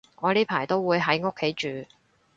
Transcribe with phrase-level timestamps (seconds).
[0.15, 1.85] 我呢排都會喺屋企住